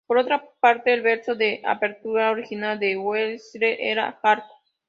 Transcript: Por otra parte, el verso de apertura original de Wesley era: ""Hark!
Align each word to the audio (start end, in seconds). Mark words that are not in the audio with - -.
Por 0.07 0.17
otra 0.17 0.43
parte, 0.59 0.91
el 0.95 1.03
verso 1.03 1.35
de 1.35 1.61
apertura 1.63 2.31
original 2.31 2.79
de 2.79 2.97
Wesley 2.97 3.75
era: 3.79 4.19
""Hark! 4.23 4.45